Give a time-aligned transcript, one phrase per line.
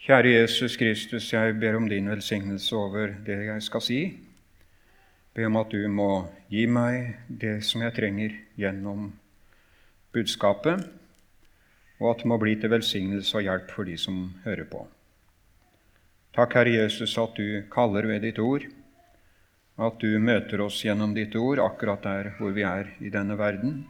[0.00, 3.98] Kjære Jesus Kristus, jeg ber om din velsignelse over det jeg skal si.
[5.36, 9.10] Be om at du må gi meg det som jeg trenger gjennom
[10.16, 10.88] budskapet,
[12.00, 14.86] og at det må bli til velsignelse og hjelp for de som hører på.
[16.32, 18.64] Takk, Herre Jesus, at du kaller ved ditt ord,
[19.76, 23.82] at du møter oss gjennom ditt ord akkurat der hvor vi er i denne verden.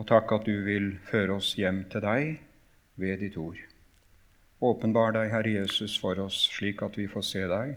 [0.00, 2.38] Og takk at du vil føre oss hjem til deg
[2.96, 3.67] ved ditt ord.
[4.58, 7.76] Åpenbar deg, Herre Jesus, for oss, slik at vi får se deg,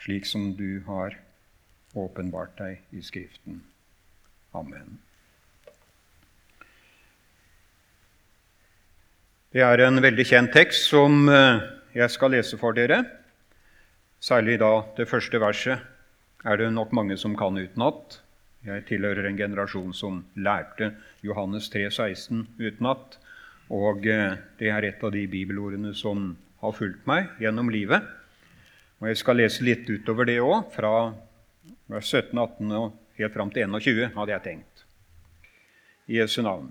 [0.00, 1.18] slik som du har
[1.92, 3.60] åpenbart deg i Skriften.
[4.56, 4.96] Amen.
[9.52, 11.60] Det er en veldig kjent tekst som eh,
[11.92, 13.02] jeg skal lese for dere.
[14.22, 15.82] Særlig da det første verset
[16.48, 18.22] er det nok mange som kan utenat.
[18.64, 20.94] Jeg tilhører en generasjon som lærte
[21.26, 23.18] Johannes 3, 16 utenat.
[23.70, 28.04] Og eh, det er et av de bibelordene som har fulgt meg gjennom livet.
[29.02, 31.12] Og Jeg skal lese litt utover det òg, fra
[31.90, 34.84] 17, 18 og helt fram til 21, hadde jeg tenkt.
[36.06, 36.70] I Jesu navn.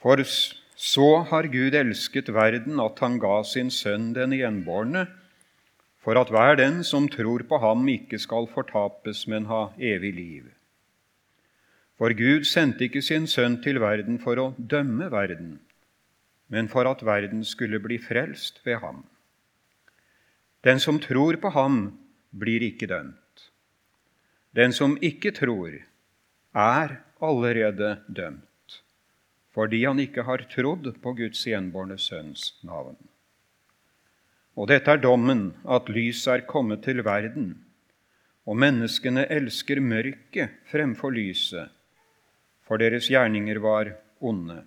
[0.00, 5.06] For så har Gud elsket verden at han ga sin sønn den gjenbårne,
[6.04, 10.55] for at hver den som tror på ham, ikke skal fortapes, men ha evig liv.
[11.96, 15.54] For Gud sendte ikke sin sønn til verden for å dømme verden,
[16.52, 19.04] men for at verden skulle bli frelst ved ham.
[20.66, 21.94] Den som tror på ham,
[22.36, 23.46] blir ikke dømt.
[24.52, 25.78] Den som ikke tror,
[26.56, 28.80] er allerede dømt,
[29.56, 32.96] fordi han ikke har trodd på Guds enbårne sønns navn.
[34.56, 37.54] Og dette er dommen, at lyset er kommet til verden,
[38.48, 41.75] og menneskene elsker mørket fremfor lyset,
[42.66, 44.62] for deres gjerninger var onde.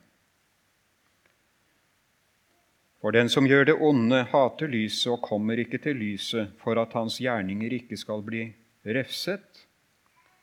[2.99, 6.95] For den som gjør det onde, hater lyset og kommer ikke til lyset for at
[6.97, 8.49] hans gjerninger ikke skal bli
[8.83, 9.65] refset.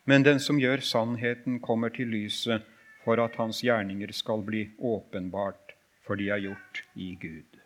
[0.08, 2.64] Men den som gjør sannheten, kommer til lyset
[3.04, 5.76] for at hans gjerninger skal bli åpenbart,
[6.06, 7.60] for de er gjort i Gud.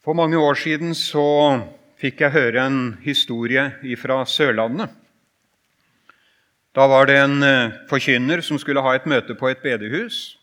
[0.00, 1.60] For mange år siden så
[2.00, 3.68] fikk jeg høre en historie
[4.00, 4.88] fra Sørlandet.
[6.72, 10.36] Da var det en eh, forkynner som skulle ha et møte på et bedehus.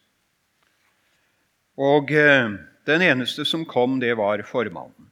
[1.79, 2.49] Og eh,
[2.87, 5.07] den eneste som kom, det var formannen.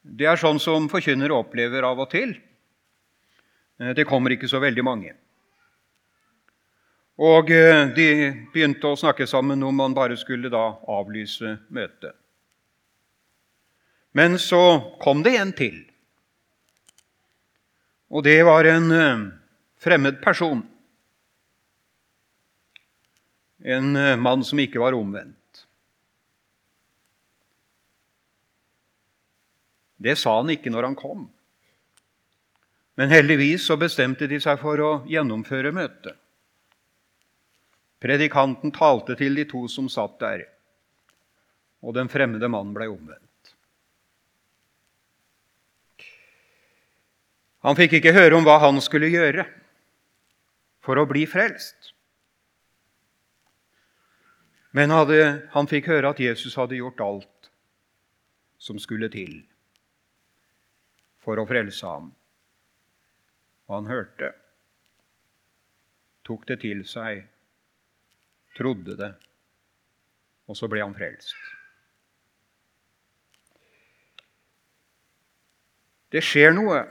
[0.00, 2.36] Det er sånn som forkynnere opplever av og til.
[3.82, 5.16] Eh, det kommer ikke så veldig mange.
[7.20, 8.06] Og de
[8.48, 12.14] begynte å snakke sammen om man bare skulle da avlyse møtet.
[14.16, 15.76] Men så kom det en til.
[18.08, 18.88] Og det var en
[19.80, 20.62] fremmed person.
[23.58, 25.66] En eh, mann som ikke var omvendt.
[29.96, 31.26] Det sa han ikke når han kom.
[32.96, 36.16] Men heldigvis så bestemte de seg for å gjennomføre møtet.
[38.00, 40.46] Predikanten talte til de to som satt der,
[41.84, 43.52] og den fremmede mannen ble omvendt.
[47.60, 49.44] Han fikk ikke høre om hva han skulle gjøre
[50.90, 51.92] for å bli frelst.
[54.74, 57.50] Men hadde, han fikk høre at Jesus hadde gjort alt
[58.58, 59.36] som skulle til
[61.22, 62.10] for å frelse ham.
[63.70, 64.32] Og han hørte,
[66.26, 67.22] tok det til seg,
[68.58, 69.14] trodde det,
[70.50, 71.36] og så ble han frelst.
[76.10, 76.82] Det skjer noe,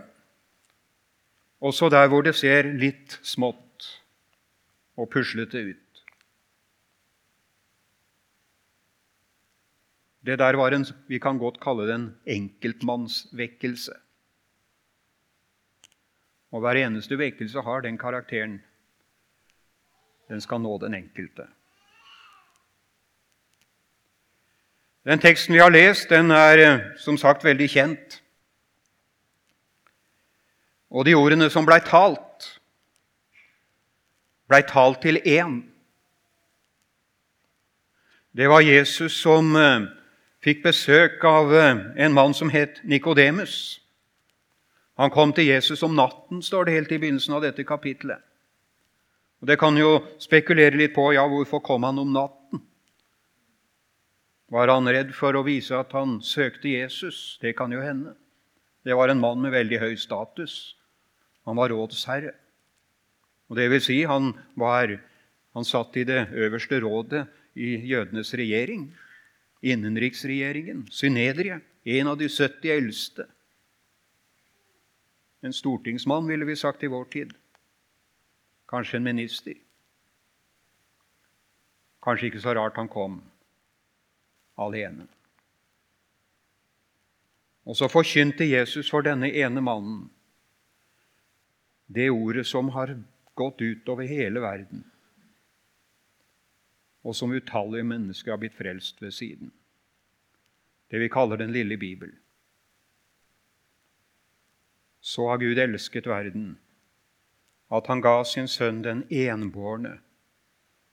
[1.60, 3.66] også der hvor det ser litt smått
[5.00, 6.02] og puslet det ut.
[10.26, 13.96] Det der var en vi kan godt kalle det en enkeltmannsvekkelse.
[16.52, 18.60] Og hver eneste vekkelse har den karakteren.
[20.30, 21.48] Den skal nå den enkelte.
[25.08, 28.20] Den teksten vi har lest, den er eh, som sagt veldig kjent.
[30.90, 32.59] Og de ordene som blei talt,
[34.50, 35.62] blei talt til én.
[38.34, 39.88] Det var Jesus som eh,
[40.46, 43.80] fikk besøk av eh, en mann som het Nikodemus.
[45.00, 48.20] Han kom til Jesus om natten, står det helt i begynnelsen av dette kapitlet.
[49.40, 52.66] Og Det kan jo spekulere litt på ja, hvorfor kom han om natten.
[54.50, 57.38] Var han redd for å vise at han søkte Jesus?
[57.42, 58.18] Det kan jo hende.
[58.84, 60.76] Det var en mann med veldig høy status.
[61.46, 62.34] Han var rådsherre.
[63.50, 64.94] Og det vil si, han, var,
[65.58, 67.26] han satt i det øverste rådet
[67.58, 68.90] i jødenes regjering,
[69.66, 73.26] innenriksregjeringen, Synedriet, en av de 70 eldste.
[75.42, 77.34] En stortingsmann, ville vi sagt i vår tid.
[78.70, 79.58] Kanskje en minister.
[82.04, 83.18] Kanskje ikke så rart han kom
[84.60, 85.08] alene.
[87.66, 90.08] Og så forkynte Jesus for denne ene mannen
[91.90, 92.94] det ordet som har
[93.40, 94.84] gått utover hele verden,
[97.04, 99.54] og som utallige mennesker har blitt frelst ved siden.
[100.92, 102.12] Det vi kaller Den lille Bibel.
[105.00, 106.58] Så har Gud elsket verden,
[107.72, 110.00] at han ga sin sønn den enbårne,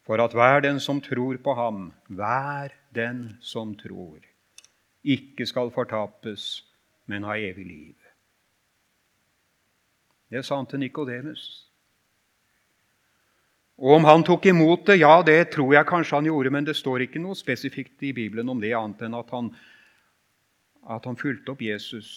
[0.07, 4.21] for at hver den som tror på ham, hver den som tror,
[5.03, 6.65] ikke skal fortapes,
[7.07, 7.97] men ha evig liv.
[10.31, 11.66] Det sa han til Nikodemus.
[13.77, 16.79] Og om han tok imot det, ja, det tror jeg kanskje han gjorde, men det
[16.79, 19.51] står ikke noe spesifikt i Bibelen om det, annet enn at han,
[20.89, 22.09] at han fulgte opp Jesus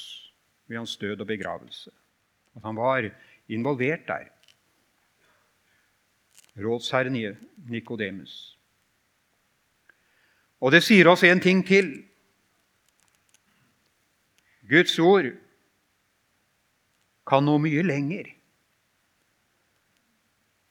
[0.71, 1.91] ved hans død og begravelse.
[2.55, 3.09] At han var
[3.51, 4.29] involvert der.
[6.59, 7.17] Rådsherren
[7.67, 8.55] Nikodemus.
[10.59, 11.91] Og det sier oss en ting til.
[14.69, 15.31] Guds ord
[17.27, 18.38] kan nå mye lenger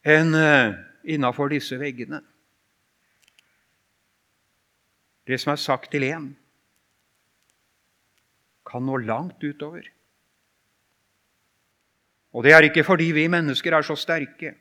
[0.09, 0.77] enn eh,
[1.15, 2.23] innafor disse veggene.
[5.29, 6.31] Det som er sagt til én,
[8.69, 9.85] kan nå langt utover.
[12.37, 14.55] Og det er ikke fordi vi mennesker er så sterke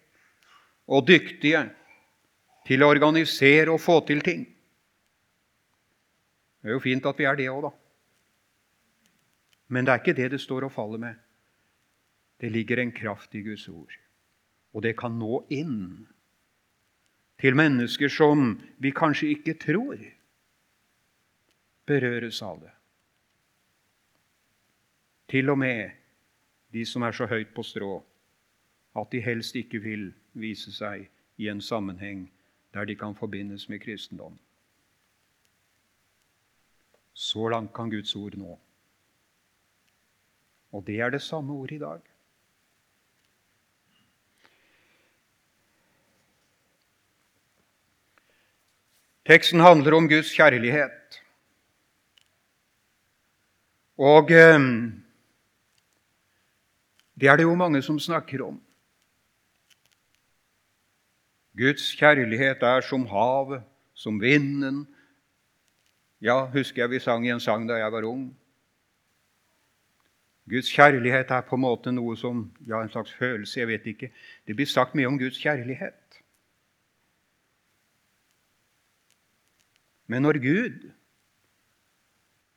[0.87, 1.65] og dyktige
[2.67, 4.45] til å organisere og få til ting.
[6.63, 7.71] Det er jo fint at vi er det òg, da.
[9.67, 11.15] Men det er ikke det det står og faller med.
[12.39, 13.91] Det ligger en kraft i Guds ord,
[14.73, 16.07] og det kan nå inn
[17.41, 20.01] til mennesker som vi kanskje ikke tror
[21.87, 22.73] berøres av det.
[25.27, 25.91] Til og med
[26.73, 27.93] de som er så høyt på strå
[28.97, 32.27] at de helst ikke vil vise seg i en sammenheng
[32.73, 34.37] der de kan forbindes med kristendom.
[37.13, 38.57] Så langt kan Guds ord nå.
[40.71, 42.01] Og det er det samme ordet i dag.
[49.27, 51.17] Teksten handler om Guds kjærlighet.
[53.97, 54.59] Og eh,
[57.19, 58.61] det er det jo mange som snakker om.
[61.57, 63.63] Guds kjærlighet er som havet,
[63.93, 64.85] som vinden.
[66.21, 68.29] Ja, husker jeg vi sang i en sang da jeg var ung.
[70.49, 74.11] Guds kjærlighet er på en måte noe som Ja, en slags følelse, jeg vet ikke.
[74.47, 76.21] Det blir sagt mye om Guds kjærlighet.
[80.07, 80.87] Men når Gud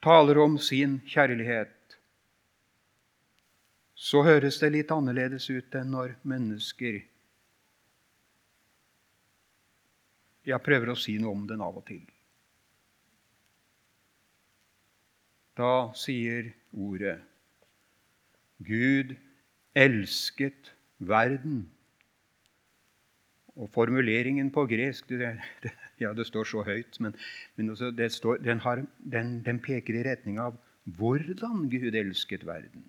[0.02, 1.76] taler om sin kjærlighet,
[3.94, 7.02] så høres det litt annerledes ut enn når mennesker
[10.48, 12.00] Jeg prøver å si noe om den av og til.
[15.60, 17.18] Da sier ordet
[18.64, 19.12] Gud
[19.76, 21.66] elsket verden.
[23.60, 27.14] Og formuleringen på gresk det, det, ja, det står så høyt, men,
[27.56, 27.74] men
[28.10, 32.86] står, den, har, den, den, peker i retning av hvordan Gud elsket verden.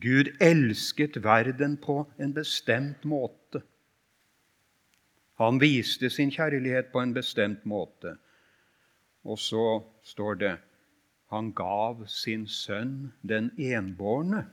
[0.00, 3.64] Gud elsket verden på en bestemt måte.
[5.40, 8.14] Han viste sin kjærlighet på en bestemt måte.
[9.24, 10.56] Og så står det
[11.30, 14.46] han gav sin sønn den enbårne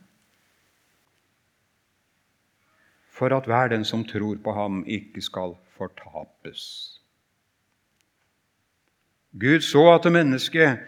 [3.18, 6.62] for at hver den som tror på ham, ikke skal fortapes.
[9.40, 10.78] Gud så at mennesket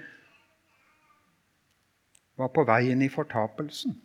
[2.38, 3.98] var på veien i fortapelsen.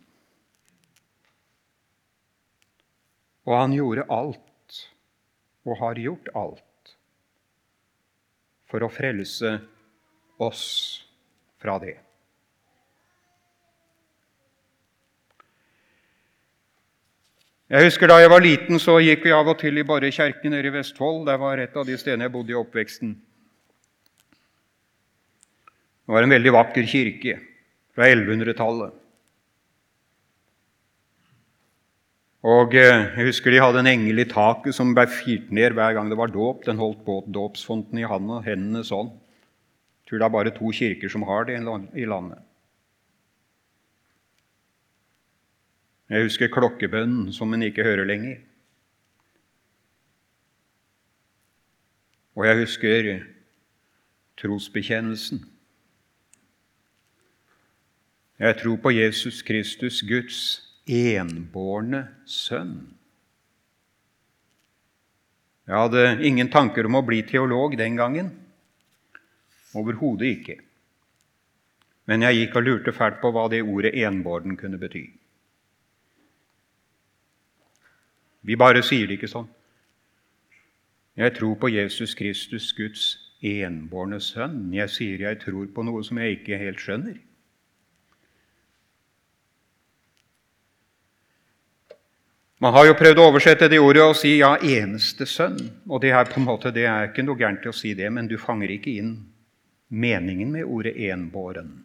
[3.46, 4.80] Og han gjorde alt,
[5.64, 6.96] og har gjort alt,
[8.66, 9.54] for å frelse
[10.42, 10.66] oss
[11.62, 11.94] fra det.
[17.66, 20.46] Jeg husker Da jeg var liten, så gikk vi av og til i Borre kjerke
[20.46, 21.24] nede i Vestfold.
[21.26, 23.16] Det var et av de stedene jeg bodde i oppveksten.
[26.06, 27.40] Det var en veldig vakker kirke
[27.90, 28.94] fra 1100-tallet.
[32.46, 35.98] Og eh, Jeg husker de hadde en engel i taket som ble firt ned hver
[35.98, 36.62] gang det var dåp.
[36.68, 37.02] Den holdt
[37.34, 39.10] dåpsfonten i handa, hendene sånn.
[39.10, 42.45] Jeg tror det er bare to kirker som har det i landet.
[46.06, 48.36] Jeg husker klokkebønnen som en ikke hører lenger.
[52.36, 53.08] Og jeg husker
[54.38, 55.40] trosbekjennelsen.
[58.38, 60.40] Jeg tror på Jesus Kristus, Guds
[60.86, 62.76] enbårne sønn.
[65.66, 68.30] Jeg hadde ingen tanker om å bli teolog den gangen.
[69.74, 70.60] Overhodet ikke.
[72.06, 75.08] Men jeg gikk og lurte fælt på hva det ordet 'enbåren' kunne bety.
[78.46, 79.48] Vi bare sier det ikke sånn.
[81.16, 83.06] Jeg tror på Jesus Kristus, Guds
[83.42, 84.68] enbårne sønn.
[84.74, 87.16] Jeg sier jeg tror på noe som jeg ikke helt skjønner.
[92.60, 95.58] Man har jo prøvd å oversette det ordet og si 'ja, eneste sønn'.
[95.88, 98.10] Og det er på en måte, det er ikke noe gærent i å si det,
[98.12, 99.26] men du fanger ikke inn
[99.90, 101.84] meningen med ordet 'enbåren'.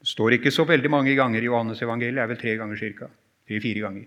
[0.00, 2.76] Det står ikke så veldig mange ganger i Johannes evangeliet, det er vel tre ganger
[2.76, 3.10] cirka.
[3.46, 4.06] Tre-fire ganger.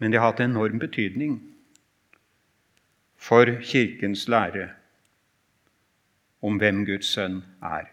[0.00, 1.38] Men det har hatt enorm betydning
[3.20, 4.70] for Kirkens lære
[6.40, 7.90] om hvem Guds sønn er.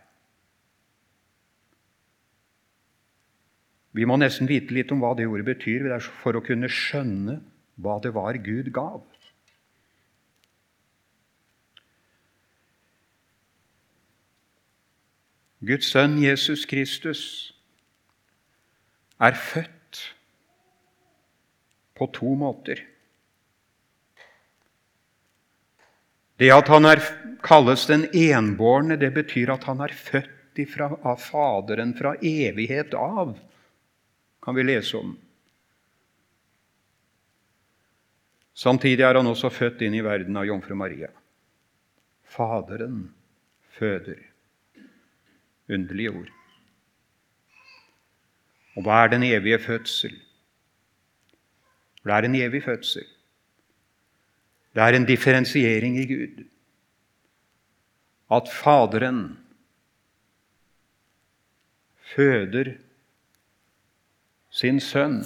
[3.98, 5.90] Vi må nesten vite litt om hva det ordet betyr,
[6.22, 7.42] for å kunne skjønne
[7.82, 9.02] hva det var Gud gav.
[15.66, 17.24] Guds sønn Jesus Kristus
[19.18, 19.77] er født
[21.98, 22.84] på to måter.
[26.38, 27.01] Det at han er,
[27.42, 33.34] kalles den enbårne, det betyr at han er født ifra, av Faderen fra evighet av,
[34.46, 35.16] kan vi lese om.
[38.58, 41.10] Samtidig er han også født inn i verden av jomfru Maria.
[42.25, 43.04] Faderen
[43.77, 44.22] føder.
[45.70, 46.32] Underlige ord.
[48.77, 50.16] Og hva er den evige fødsel?
[52.08, 53.06] Det er en evig fødsel.
[54.76, 56.44] Det er en differensiering i Gud.
[58.32, 59.38] At Faderen
[62.16, 62.74] føder
[64.50, 65.24] sin sønn.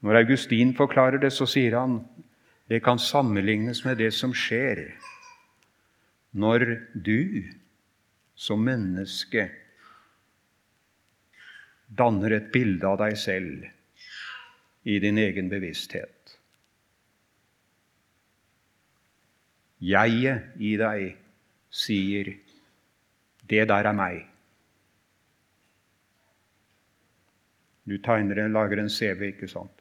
[0.00, 2.00] Når Augustin forklarer det, så sier han
[2.68, 4.84] det kan sammenlignes med det som skjer
[6.36, 7.48] når du
[8.36, 9.48] som menneske
[11.88, 13.66] danner et bilde av deg selv
[14.88, 16.34] i din egen bevissthet.
[19.78, 21.16] Jeget i deg
[21.70, 22.34] sier
[23.48, 24.26] 'Det der er meg'.
[27.88, 29.72] Du tegner en, lager en CV, ikke sant?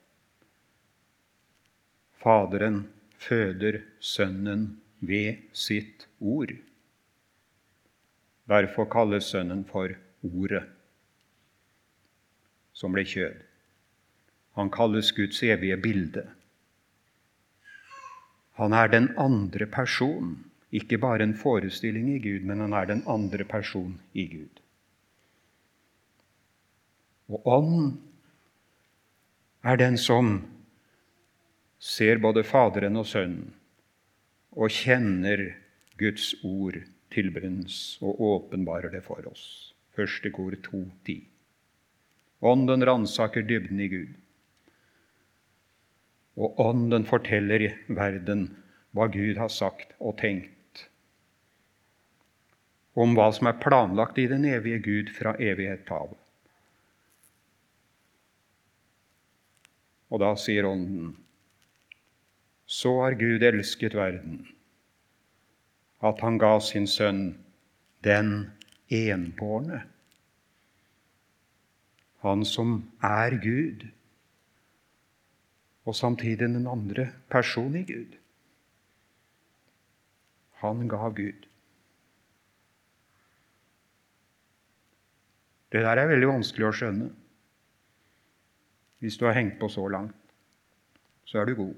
[2.24, 2.88] Faderen
[3.18, 6.54] føder Sønnen ved sitt ord.
[8.48, 9.92] Derfor kalles Sønnen for
[10.24, 10.64] Ordet,
[12.78, 13.40] som ble kjød.
[14.58, 16.28] Han kalles Guds evige bilde.
[18.58, 20.44] Han er den andre personen.
[20.72, 24.60] ikke bare en forestilling i Gud, men han er den andre personen i Gud.
[27.30, 28.02] Og Ånden
[29.64, 30.42] er den som
[31.80, 33.54] ser både Faderen og Sønnen
[34.52, 35.54] og kjenner
[35.98, 36.82] Guds ord
[37.16, 39.74] til bunns og åpenbarer det for oss.
[39.96, 41.37] Første kor 2.10.
[42.40, 44.14] Ånden ransaker dybden i Gud.
[46.38, 48.48] Og Ånden forteller i verden
[48.94, 50.86] hva Gud har sagt og tenkt.
[52.98, 56.14] Om hva som er planlagt i den evige Gud fra evighet av.
[60.08, 61.16] Og da sier Ånden
[62.68, 64.42] så har Gud elsket verden,
[66.04, 67.30] at han ga sin sønn
[68.04, 68.34] den
[68.92, 69.86] enbårne,
[72.28, 73.88] han som er Gud,
[75.88, 78.18] og samtidig den andre personen i Gud.
[80.64, 81.48] Han ga Gud.
[85.72, 87.10] Det der er veldig vanskelig å skjønne.
[89.04, 90.16] Hvis du har hengt på så langt,
[91.28, 91.76] så er du god.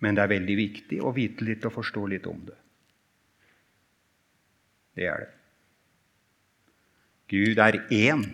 [0.00, 2.56] Men det er veldig viktig å vite litt og forstå litt om det.
[4.96, 5.34] Det er det.
[7.30, 8.24] Gud er én,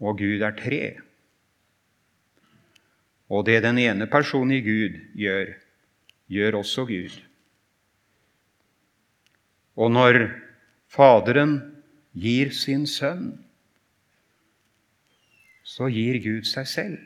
[0.00, 0.82] og Gud er tre.
[3.28, 5.54] Og det den ene personen i Gud gjør,
[6.28, 7.18] gjør også Gud.
[9.76, 10.22] Og når
[10.88, 11.58] Faderen
[12.16, 13.36] gir sin sønn,
[15.62, 16.98] så gir Gud seg selv.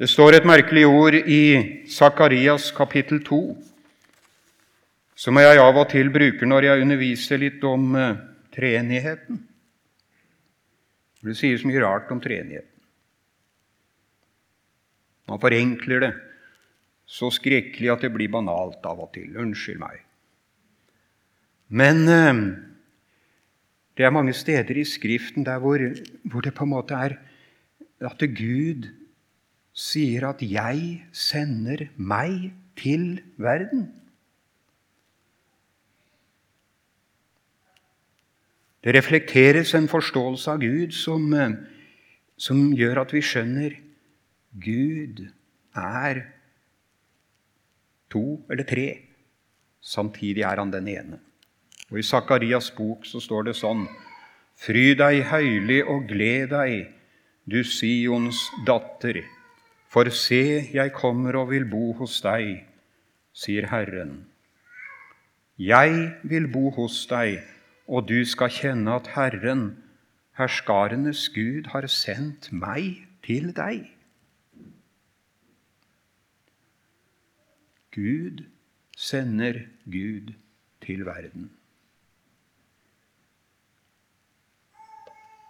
[0.00, 3.42] Det står et merkelig ord i Sakarias kapittel 2,
[5.14, 8.16] som jeg av og til bruker når jeg underviser litt om uh,
[8.54, 9.40] treenigheten.
[11.24, 12.70] Det sies mye rart om treenigheten.
[15.30, 16.12] Man forenkler det
[17.08, 19.36] så skrekkelig at det blir banalt av og til.
[19.40, 20.02] Unnskyld meg.
[21.72, 22.42] Men eh,
[23.96, 25.80] det er mange steder i Skriften der hvor,
[26.28, 27.16] hvor det på en måte er
[28.04, 28.90] at Gud
[29.74, 34.03] sier at 'jeg sender meg til verden'.
[38.84, 41.56] Det reflekteres en forståelse av Gud som, eh,
[42.36, 43.78] som gjør at vi skjønner
[44.60, 45.32] Gud
[45.74, 46.26] er
[48.10, 48.88] to eller tre.
[49.80, 51.20] Samtidig er han den ene.
[51.90, 53.88] Og I Sakarias bok så står det sånn
[54.54, 56.92] Fry deg høylig og gled deg,
[57.48, 59.24] du Sions datter.
[59.88, 62.64] For se, jeg kommer og vil bo hos deg,
[63.32, 64.26] sier Herren.
[65.58, 67.42] Jeg vil bo hos deg
[67.88, 69.66] og du skal kjenne at Herren,
[70.38, 73.84] herskarenes Gud, har sendt meg til deg.
[77.94, 78.42] Gud
[78.96, 80.32] sender Gud
[80.84, 81.52] til verden.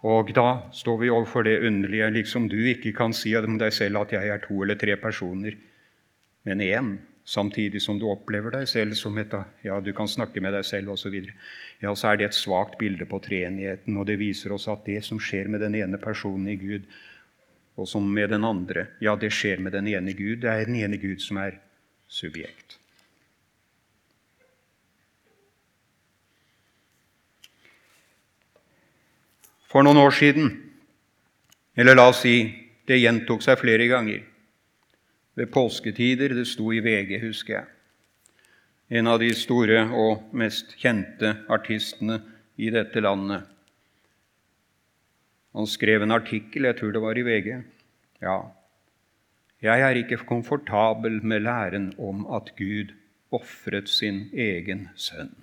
[0.05, 4.03] Og da står vi overfor det underlige, liksom du ikke kan si om deg selv
[4.03, 5.55] at jeg er to eller tre personer,
[6.45, 6.91] men én
[7.25, 9.33] samtidig som du opplever deg selv som et
[9.65, 11.15] Ja, du kan snakke med deg selv osv.
[11.81, 15.03] Ja, så er det et svakt bilde på treenigheten, og det viser oss at det
[15.03, 16.85] som skjer med den ene personen i Gud,
[17.75, 20.41] og som med den andre, ja, det skjer med den ene Gud.
[20.45, 21.57] Det er den ene Gud som er
[22.07, 22.77] subjekt.
[29.67, 30.53] For noen år siden,
[31.75, 32.37] eller la oss si
[32.87, 34.23] det gjentok seg flere ganger
[35.35, 36.33] ved påsketider.
[36.35, 37.65] Det sto i VG, husker jeg.
[38.89, 42.19] En av de store og mest kjente artistene
[42.61, 43.47] i dette landet.
[45.55, 47.49] Han skrev en artikkel, jeg tror det var i VG.
[48.21, 48.37] Ja,
[49.63, 52.91] jeg er ikke komfortabel med læren om at Gud
[53.33, 55.33] ofret sin egen sønn.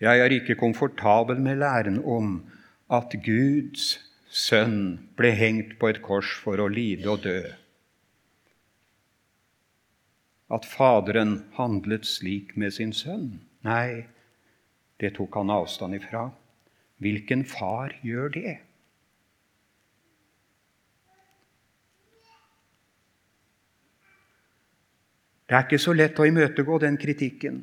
[0.00, 2.50] Jeg er ikke komfortabel med læren om
[2.92, 4.00] at Guds
[4.34, 4.78] sønn
[5.14, 7.38] ble hengt på et kors for å lide og dø.
[10.54, 13.38] At Faderen handlet slik med sin sønn?
[13.64, 14.04] Nei,
[14.98, 16.26] det tok han avstand ifra.
[17.02, 18.56] Hvilken far gjør det?
[25.44, 27.62] Det er ikke så lett å imøtegå den kritikken.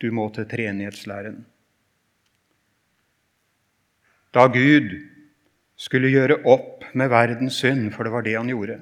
[0.00, 1.40] Du må til treenighetslæren
[4.34, 4.92] da Gud
[5.80, 8.80] skulle gjøre opp med verdens synd, for det var det han gjorde,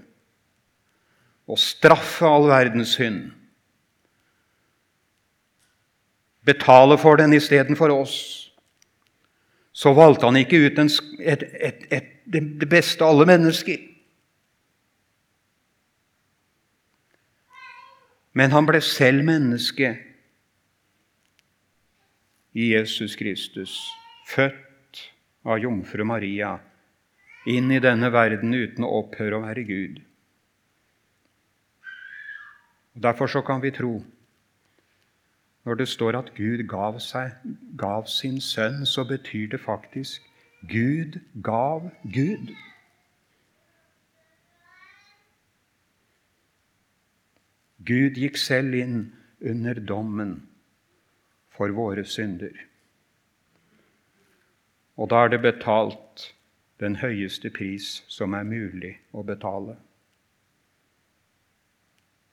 [1.48, 3.30] og straffe all verdens synd,
[6.48, 8.16] betale for den istedenfor oss,
[9.72, 13.84] så valgte han ikke ut en, et, et, et, det beste av alle mennesker.
[18.34, 19.92] Men han ble selv menneske
[22.58, 23.76] i Jesus Kristus,
[24.28, 24.67] født
[25.48, 26.58] av jomfru Maria
[27.48, 30.00] inn i denne verden uten å opphøre å være Gud.
[32.98, 33.96] Derfor så kan vi tro
[35.68, 37.34] når det står at Gud gav, seg,
[37.76, 40.24] gav sin sønn, så betyr det faktisk
[40.68, 42.54] Gud gav Gud.
[47.84, 48.96] Gud gikk selv inn
[49.40, 50.34] under dommen
[51.52, 52.67] for våre synder.
[54.98, 56.34] Og da er det betalt
[56.82, 59.76] den høyeste pris som er mulig å betale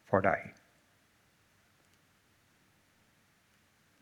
[0.09, 0.51] for deg.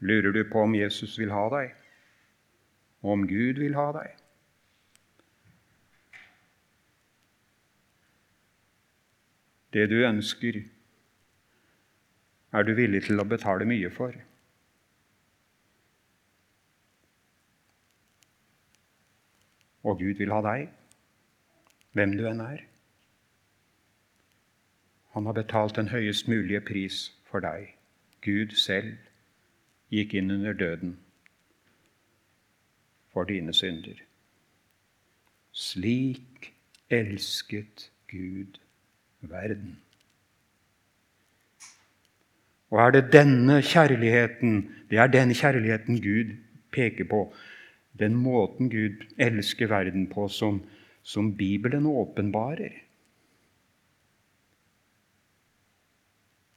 [0.04, 1.76] Lurer du på om Jesus vil ha deg,
[3.04, 4.20] og om Gud vil ha deg?
[9.74, 10.60] Det du ønsker,
[12.54, 14.14] er du villig til å betale mye for.
[19.84, 20.70] Og Gud vil ha deg,
[21.94, 22.64] hvem du enn er.
[25.14, 27.76] Han har betalt den høyest mulige pris for deg.
[28.24, 28.96] Gud selv
[29.94, 30.98] gikk inn under døden
[33.14, 34.00] for dine synder.
[35.52, 36.54] Slik
[36.90, 38.58] elsket Gud
[39.22, 39.78] verden.
[42.74, 46.34] Og er det denne kjærligheten, det er denne kjærligheten Gud
[46.72, 47.28] peker på
[48.00, 50.62] den måten Gud elsker verden på, som,
[51.04, 52.80] som Bibelen åpenbarer.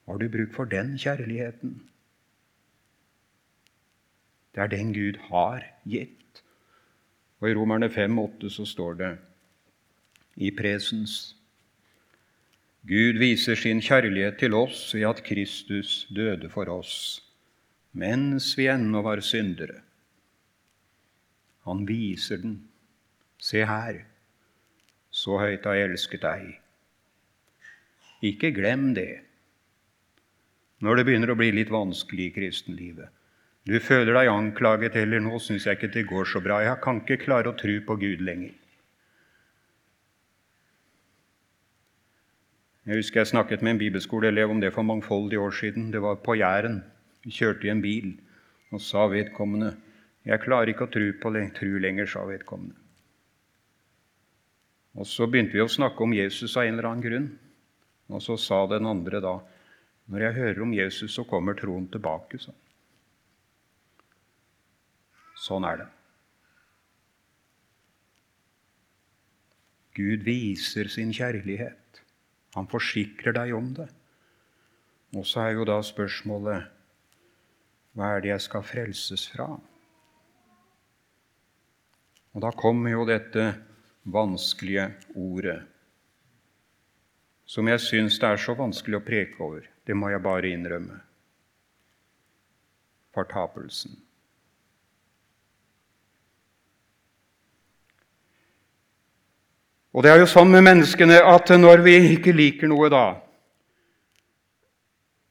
[0.07, 1.81] Har du bruk for den kjærligheten?
[4.55, 6.43] Det er den Gud har gitt.
[7.43, 9.11] Og I Romerne 5,8 så står det
[10.37, 11.35] i presens
[12.87, 16.97] Gud viser sin kjærlighet til oss ved at Kristus døde for oss
[17.97, 19.81] mens vi ennå var syndere.
[21.67, 22.61] Han viser den.
[23.43, 24.01] Se her,
[25.11, 26.47] så høyt har jeg elsket deg.
[28.25, 29.11] Ikke glem det
[30.85, 33.09] når det begynner å bli litt vanskelig i kristenlivet.
[33.67, 36.63] Du føler deg anklaget, eller 'nå syns jeg ikke det går så bra'.
[36.63, 38.55] 'Jeg kan ikke klare å tro på Gud lenger'.
[42.87, 45.91] Jeg husker jeg snakket med en bibelskoleelev om det for mangfoldige år siden.
[45.91, 46.85] Det var på Jæren.
[47.25, 48.21] Vi kjørte i en bil,
[48.71, 49.77] og sa vedkommende
[50.27, 52.75] 'Jeg klarer ikke å tro på tro lenger', sa vedkommende.
[54.97, 57.39] Og Så begynte vi å snakke om Jesus av en eller annen grunn.
[58.09, 59.41] Og så sa den andre da
[60.09, 62.53] 'Når jeg hører om Jesus, så kommer troen tilbake', sa
[65.37, 65.89] Sånn er det.
[69.95, 72.03] Gud viser sin kjærlighet.
[72.55, 73.89] Han forsikrer deg om det.
[75.15, 76.67] Og så er jo da spørsmålet
[77.97, 79.61] hva er det jeg skal frelses fra?
[82.37, 83.47] Og da kommer jo dette
[84.13, 85.63] vanskelige ordet,
[87.49, 89.63] som jeg syns det er så vanskelig å preke over.
[89.87, 90.99] Det må jeg bare innrømme.
[93.17, 93.95] Fortapelsen.
[99.97, 103.07] Og det er jo sånn med menneskene at når vi ikke liker noe da,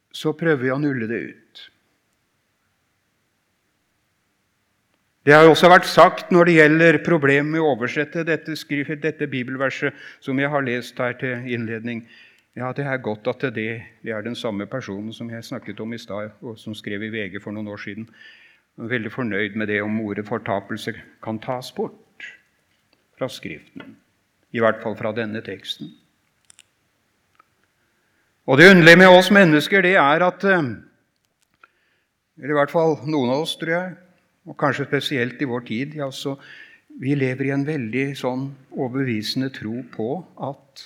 [0.10, 1.66] så prøver vi å nulle det ut.
[5.26, 8.54] Det har også vært sagt når det gjelder problemet med å oversette dette,
[9.02, 12.04] dette bibelverset som jeg har lest her til innledning.
[12.54, 15.98] Ja, det er godt at det, det er den samme personen som jeg snakket om
[15.98, 18.06] i stad, og som skrev i VG for noen år siden.
[18.78, 22.30] Jeg er veldig fornøyd med det om ordet 'fortapelse' kan tas bort
[23.18, 23.98] fra Skriften
[24.54, 25.90] i hvert fall fra denne teksten.
[28.46, 30.64] Og Det underlige med oss mennesker det er at eh,
[32.38, 33.96] Eller i hvert fall noen av oss, tror jeg,
[34.46, 36.38] og kanskje spesielt i vår tid ja, så
[36.96, 40.06] Vi lever i en veldig sånn overbevisende tro på
[40.48, 40.84] at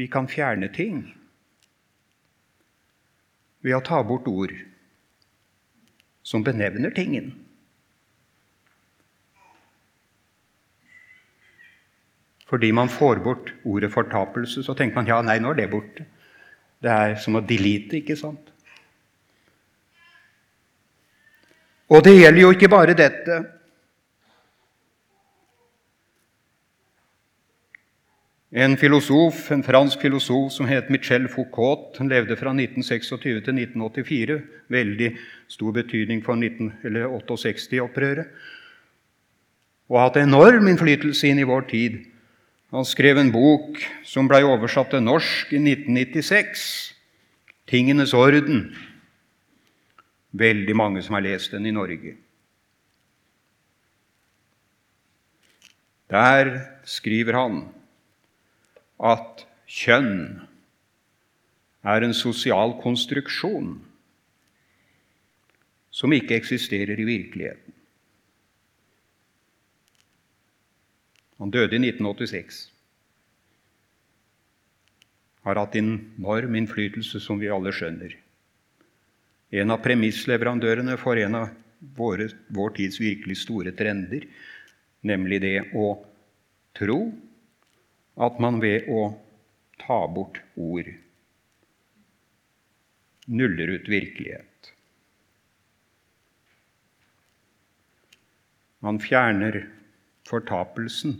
[0.00, 1.02] vi kan fjerne ting
[3.60, 4.54] ved å ta bort ord
[6.24, 7.34] som benevner tingen.
[12.50, 16.06] Fordi man får bort ordet fortapelse, så tenker man ja, nei, nå er det borte.
[16.80, 18.49] Det er som å delete, ikke sant?
[21.90, 23.40] Og det gjelder jo ikke bare dette.
[28.50, 34.40] En filosof, en fransk filosof som het Michel Foucault, han levde fra 1926 til 1984.
[34.70, 35.10] Veldig
[35.50, 38.26] stor betydning for 1968-opprøret.
[39.90, 42.00] Og har hatt enorm innflytelse inn i vår tid.
[42.74, 46.94] Han skrev en bok som blei oversatt til norsk i 1996,
[47.66, 48.74] 'Tingenes orden'.
[50.30, 52.16] Veldig mange som har lest den i Norge.
[56.10, 56.50] Der
[56.86, 57.60] skriver han
[58.98, 60.42] at kjønn
[61.86, 63.76] er en sosial konstruksjon
[65.90, 67.74] som ikke eksisterer i virkeligheten.
[71.40, 72.66] Han døde i 1986.
[75.46, 78.12] Har hatt enorm innflytelse, som vi alle skjønner.
[79.50, 81.48] En av premissleverandørene for en av
[81.96, 84.26] våre, vår tids virkelig store trender,
[85.06, 85.88] nemlig det å
[86.76, 87.00] tro
[88.20, 89.08] at man ved å
[89.80, 90.90] ta bort ord
[93.30, 94.72] nuller ut virkelighet.
[98.80, 99.64] Man fjerner
[100.28, 101.18] fortapelsen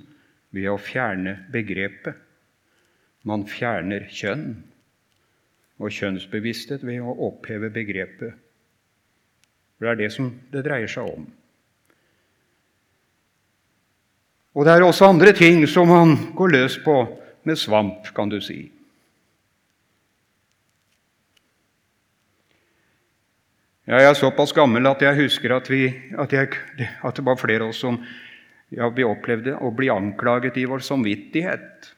[0.55, 2.17] ved å fjerne begrepet.
[3.29, 4.63] Man fjerner kjønn
[5.81, 8.37] og kjønnsbevissthet ved å oppheve begrepet.
[9.79, 11.25] For det er det som det dreier seg om.
[14.59, 16.97] Og det er også andre ting som man går løs på
[17.49, 18.67] med svamp, kan du si.
[23.91, 26.53] Jeg er såpass gammel at jeg husker at, vi, at, jeg,
[27.03, 27.97] at det var flere av oss som
[28.71, 31.89] ja, vi opplevde å bli anklaget i vår samvittighet.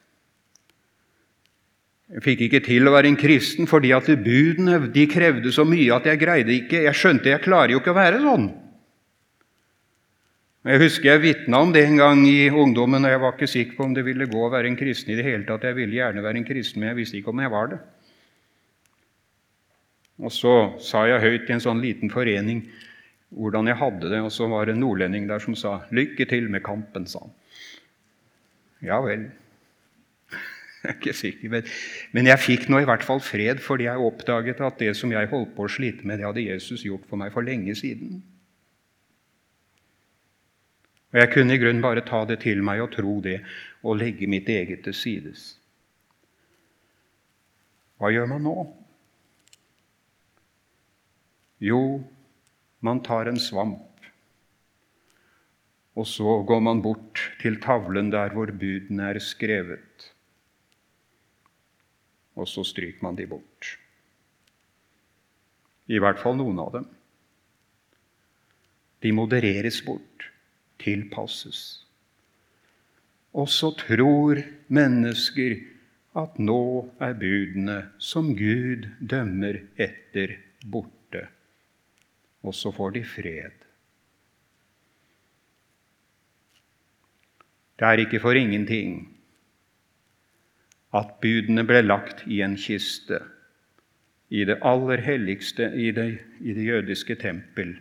[2.11, 5.95] Jeg fikk ikke til å være en kristen fordi at budene de krevde så mye
[5.95, 8.49] at jeg greide ikke Jeg skjønte jeg klarer jo ikke å være sånn.
[10.63, 13.75] Jeg husker jeg vitna om det en gang i ungdommen, og jeg var ikke sikker
[13.75, 15.65] på om det ville gå å være en kristen i det hele tatt.
[15.67, 17.79] Jeg ville gjerne være en kristen, men jeg visste ikke om jeg var det.
[20.23, 22.63] Og så sa jeg høyt i en sånn liten forening
[23.33, 26.47] hvordan jeg hadde det, og så var det en nordlending der som sa 'Lykke til
[26.49, 27.33] med kampen', sa han.
[28.81, 29.31] Ja vel.
[30.85, 31.67] Jeg er ikke sikker, men,
[32.11, 35.29] men jeg fikk nå i hvert fall fred fordi jeg oppdaget at det som jeg
[35.31, 38.17] holdt på å slite med, det hadde Jesus gjort for meg for lenge siden.
[41.13, 43.39] Og Jeg kunne i grunnen bare ta det til meg og tro det
[43.79, 45.53] og legge mitt eget til sides.
[48.01, 48.57] Hva gjør man nå?
[51.63, 51.79] Jo,
[52.83, 54.09] man tar en svamp,
[55.95, 59.92] og så går man bort til tavlen der hvor budene er skrevet,
[62.43, 63.77] og så stryker man de bort.
[65.91, 66.87] I hvert fall noen av dem.
[69.03, 70.29] De modereres bort,
[70.79, 71.61] tilpasses.
[73.35, 75.57] Og så tror mennesker
[76.19, 76.63] at nå
[77.01, 80.93] er budene som Gud dømmer etter, borte
[82.43, 83.55] og så får de fred.
[87.79, 89.12] Det er ikke for ingenting
[90.93, 93.19] at budene ble lagt i en kiste
[94.33, 96.07] i det aller helligste i det,
[96.41, 97.75] i det jødiske tempel,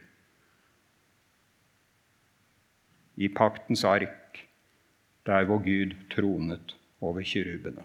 [3.16, 4.42] i paktens ark,
[5.26, 7.84] der hvor Gud tronet over kirubene.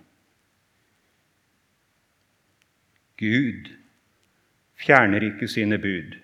[3.17, 3.71] Gud
[4.77, 6.17] fjerner ikke sine bud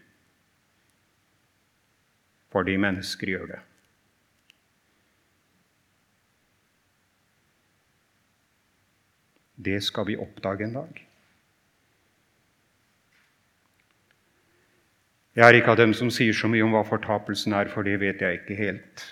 [2.54, 3.60] fordi mennesker gjør det.
[9.56, 11.02] Det skal vi oppdage en dag.
[15.34, 18.00] Jeg er ikke av dem som sier så mye om hva fortapelsen er, for det
[18.02, 19.06] vet jeg ikke helt.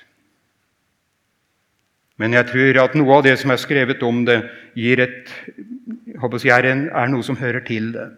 [2.21, 4.41] Men jeg tror at noe av det som er skrevet om det,
[4.77, 8.11] gir et, jeg, er, en, er noe som hører til det.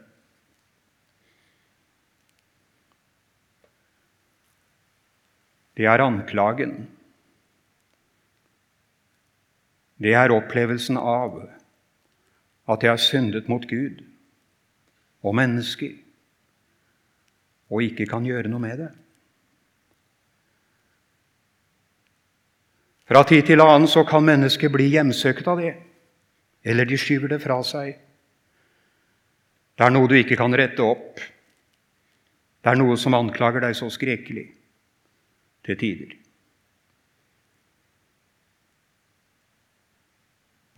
[5.78, 6.74] det er anklagen.
[9.98, 11.40] Det er opplevelsen av
[12.70, 14.04] at jeg har syndet mot Gud
[15.24, 15.98] og mennesker
[17.74, 18.92] og ikke kan gjøre noe med det.
[23.10, 25.74] Fra tid til annen så kan mennesker bli hjemsøkt av det,
[26.64, 27.98] eller de skyver det fra seg.
[29.74, 31.20] Det er noe du ikke kan rette opp.
[32.64, 34.46] Det er noe som anklager deg så skrekkelig
[35.68, 36.14] til tider.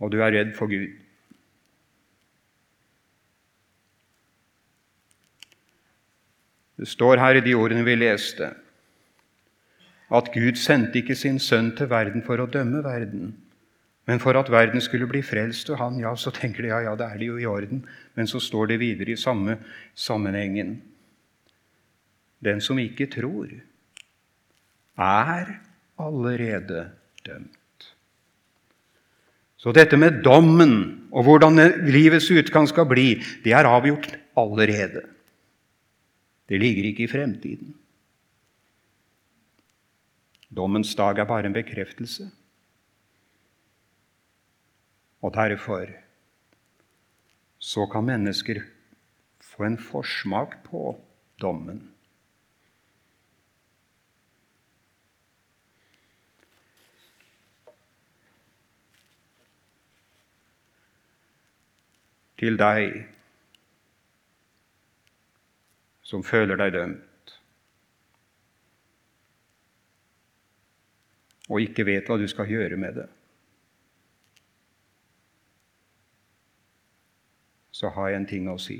[0.02, 1.05] Og du er redd for Gud.
[6.76, 8.50] Det står her i de ordene vi leste,
[10.12, 13.32] at Gud sendte ikke sin sønn til verden for å dømme verden,
[14.06, 15.96] men for at verden skulle bli frelst ved han.
[15.98, 17.80] Ja, så tenker de ja, ja, det er det jo i orden.
[18.14, 19.56] Men så står det videre i samme
[19.98, 20.76] sammenhengen.
[22.38, 23.50] Den som ikke tror,
[24.94, 25.50] er
[25.98, 26.84] allerede
[27.26, 27.90] dømt.
[29.58, 31.58] Så dette med dommen og hvordan
[31.90, 35.02] livets utgang skal bli, det er avgjort allerede.
[36.48, 37.74] Det ligger ikke i fremtiden.
[40.56, 42.30] Dommens dag er bare en bekreftelse.
[45.22, 45.90] Og derfor
[47.58, 48.62] så kan mennesker
[49.40, 50.94] få en forsmak på
[51.42, 51.96] dommen.
[62.36, 63.06] til deg
[66.06, 67.32] som føler deg dømt,
[71.50, 73.06] og ikke vet hva du skal gjøre med det.
[77.74, 78.78] Så har jeg en ting å si.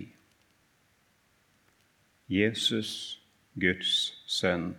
[2.33, 3.21] Jesus,
[3.59, 3.93] Guds
[4.31, 4.73] sønn,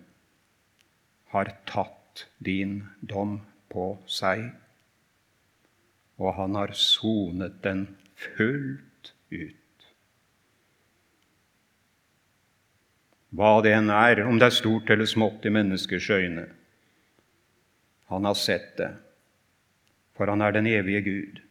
[1.32, 3.38] har tatt din dom
[3.72, 4.50] på seg,
[6.18, 7.86] og han har sonet den
[8.18, 9.57] fullt ut.
[13.36, 16.46] Hva det enn er, om det er stort eller smått i menneskers øyne.
[18.08, 18.94] Han har sett det,
[20.16, 21.42] for han er den evige Gud.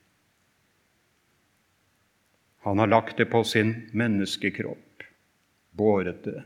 [2.64, 5.04] Han har lagt det på sin menneskekropp,
[5.76, 6.42] båret det,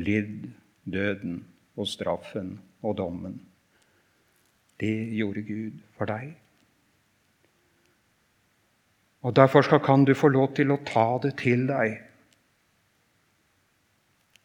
[0.00, 0.48] lidd
[0.88, 1.42] døden
[1.76, 3.36] og straffen og dommen.
[4.80, 6.32] Det gjorde Gud for deg.
[9.22, 12.00] Og Derfor kan du få lov til å ta det til deg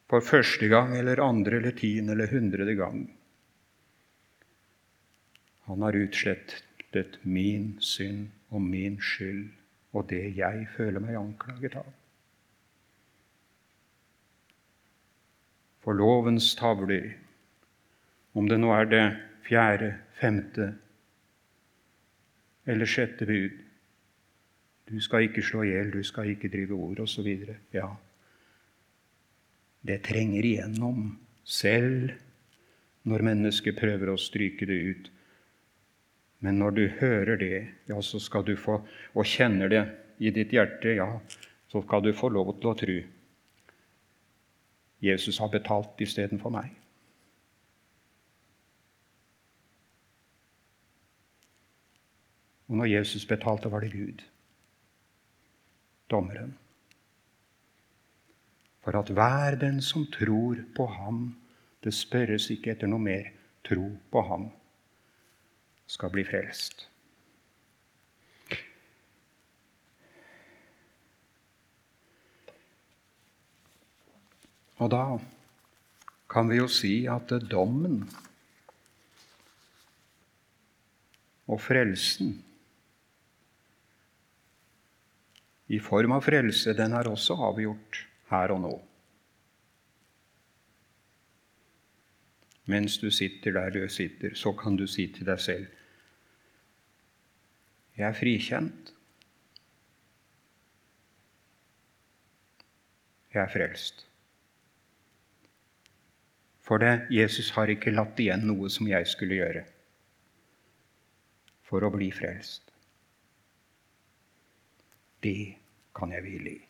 [0.07, 3.05] for første gang eller andre eller tiende eller hundrede gang.
[5.67, 9.49] Han har utslettet min synd og min skyld
[9.91, 11.87] og det jeg føler meg anklaget av.
[15.87, 17.13] for lovens tavler,
[18.35, 19.03] om det nå er det
[19.47, 20.65] fjerde, femte
[22.67, 23.53] eller sjette bud.
[24.91, 27.29] Du skal ikke slå i hjel, du skal ikke drive ord, osv.
[27.71, 27.87] Ja,
[29.87, 31.13] det trenger igjennom
[31.47, 32.11] selv
[33.07, 35.11] når mennesket prøver å stryke det ut.
[36.43, 38.81] Men når du hører det, ja, så skal du få,
[39.15, 39.83] og kjenner det
[40.19, 41.07] i ditt hjerte, ja,
[41.71, 42.97] så skal du få lov til å tro.
[45.07, 46.75] Jesus har betalt istedenfor meg.
[52.67, 54.23] Og når Jesus betalte, var det Gud,
[56.11, 56.57] dommeren.
[58.87, 61.35] For at hver den som tror på ham,
[61.83, 63.25] det spørres ikke etter noe mer,
[63.67, 64.45] tro på ham,
[65.91, 66.85] skal bli frelst.
[74.79, 75.03] Og da
[76.31, 77.99] kan vi jo si at dommen
[81.43, 82.37] og frelsen
[85.75, 88.73] i form av frelse, den er også avgjort her og nå.
[92.67, 95.67] Mens du sitter der du sitter, så kan du si til deg selv
[97.97, 98.91] Jeg er frikjent.
[103.33, 104.03] Jeg er frelst.
[106.61, 109.63] For det, Jesus har ikke latt igjen noe som jeg skulle gjøre
[111.67, 112.69] for å bli frelst.
[115.23, 115.57] Det
[115.97, 116.66] kan jeg hvile i.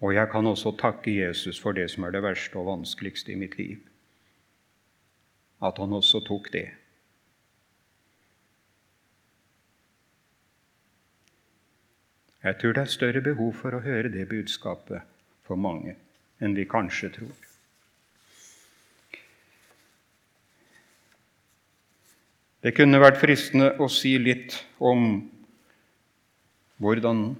[0.00, 3.38] Og jeg kan også takke Jesus for det som er det verste og vanskeligste i
[3.38, 3.78] mitt liv.
[5.62, 6.68] At han også tok det.
[12.44, 15.02] Jeg tror det er større behov for å høre det budskapet
[15.42, 15.96] for mange
[16.38, 17.34] enn vi kanskje tror.
[22.62, 25.28] Det kunne vært fristende å si litt om
[26.78, 27.32] hvordan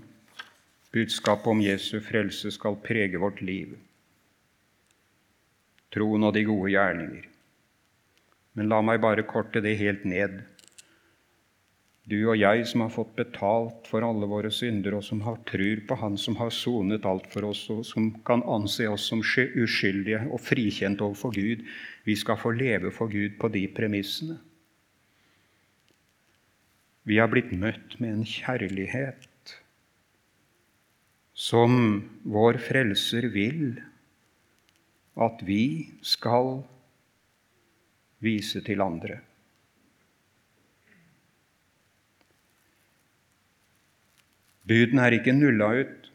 [0.95, 3.75] budskapet om Jesu frelse skal prege vårt liv,
[5.93, 7.27] troen og de gode gjerninger.
[8.57, 10.41] Men la meg bare korte det helt ned.
[12.09, 15.83] Du og jeg som har fått betalt for alle våre synder, og som har trur
[15.85, 20.23] på Han som har sonet alt for oss, og som kan anse oss som uskyldige
[20.33, 21.67] og frikjent overfor Gud,
[22.09, 24.39] vi skal få leve for Gud på de premissene.
[27.05, 29.28] Vi har blitt møtt med en kjærlighet
[31.39, 33.77] som vår Frelser vil
[35.19, 36.65] at vi skal
[38.23, 39.21] vise til andre.
[44.69, 46.11] Buden er ikke nulla ut.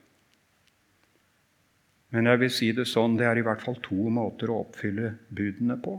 [2.13, 5.15] Men jeg vil si det sånn, det er i hvert fall to måter å oppfylle
[5.33, 5.95] budene på.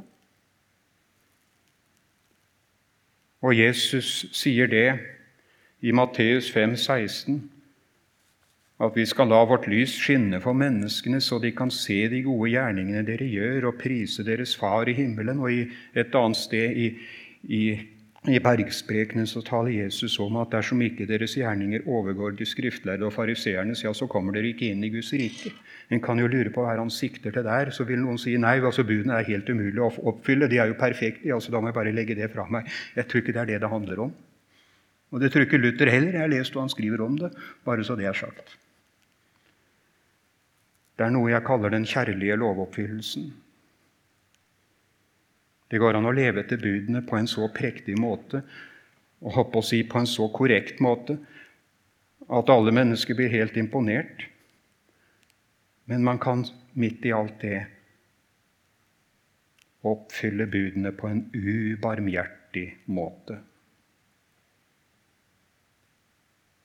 [3.45, 4.87] Og Jesus sier det
[5.85, 7.43] i Matteus 5, 16
[8.87, 12.53] at vi skal la vårt lys skinne for menneskene, så de kan se de gode
[12.53, 15.43] gjerningene dere gjør, og prise deres Far i himmelen.
[15.43, 15.65] Og i
[15.99, 16.89] et annet sted i,
[17.49, 17.63] i,
[18.31, 23.15] i bergsprekene så taler Jesus om at dersom ikke deres gjerninger overgår de skriftlærde og
[23.17, 25.55] fariseernes, ja, så kommer dere ikke inn i Guds rike.
[25.93, 27.71] En kan jo lure på hva han sikter til der.
[27.75, 30.49] Så vil noen si nei, altså budene er helt umulig å oppfylle.
[30.49, 31.29] De er jo perfekte.
[31.35, 32.71] altså Da må jeg bare legge det fra meg.
[32.97, 34.15] Jeg tror ikke det er det det handler om.
[35.15, 36.17] Og det tror ikke Luther heller.
[36.17, 37.31] Jeg har lest hva han skriver om det.
[37.65, 38.57] bare så det er sagt.
[40.95, 43.33] Det er noe jeg kaller den kjærlige lovoppfyllelsen.
[45.71, 48.45] Det går an å leve etter budene på en så prektig måte
[49.25, 51.17] og håper å si på en så korrekt måte
[52.25, 54.27] at alle mennesker blir helt imponert.
[55.91, 56.45] Men man kan
[56.79, 57.65] midt i alt det
[59.85, 63.41] oppfylle budene på en ubarmhjertig måte.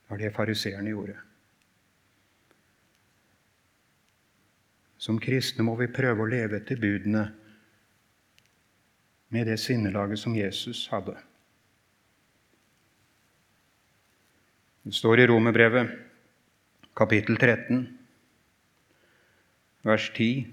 [0.00, 1.18] Det var det fariseerne gjorde.
[5.00, 7.24] Som kristne må vi prøve å leve etter budene
[9.32, 11.14] med det sinnelaget som Jesus hadde.
[14.84, 15.92] Det står i Romerbrevet,
[16.96, 17.82] kapittel 13,
[19.88, 20.44] vers 10.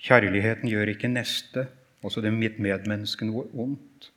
[0.00, 1.68] Kjærligheten gjør ikke neste,
[2.04, 4.10] også det mitt medmenneske, noe ondt.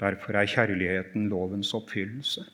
[0.00, 2.44] Derfor er kjærligheten lovens oppfyllelse.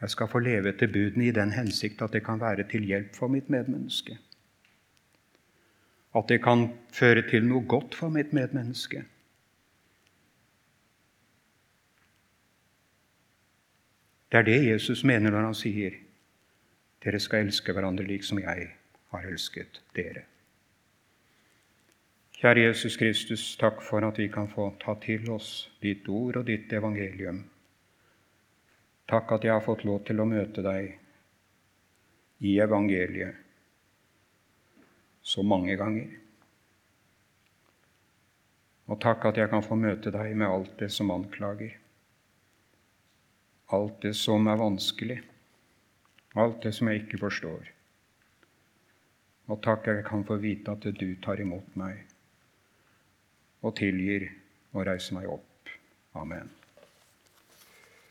[0.00, 3.16] Jeg skal få leve etter budene i den hensikt at det kan være til hjelp
[3.16, 4.18] for mitt medmenneske.
[6.14, 9.04] At det kan føre til noe godt for mitt medmenneske.
[14.30, 16.00] Det er det Jesus mener når han sier
[17.04, 18.70] Dere skal elske hverandre lik som jeg
[19.12, 20.24] har elsket dere.
[22.34, 26.46] Kjære Jesus Kristus, takk for at vi kan få ta til oss ditt ord og
[26.48, 27.44] ditt evangelium.
[29.10, 30.94] Takk at jeg har fått lov til å møte deg
[32.44, 33.40] i evangeliet
[35.24, 36.08] så mange ganger.
[38.84, 41.72] Og takk at jeg kan få møte deg med alt det som anklager,
[43.72, 45.20] alt det som er vanskelig,
[46.36, 47.70] alt det som jeg ikke forstår.
[49.48, 52.04] Og takk jeg kan få vite at du tar imot meg
[53.64, 54.28] og tilgir
[54.74, 55.72] og reiser meg opp.
[56.20, 56.53] Amen.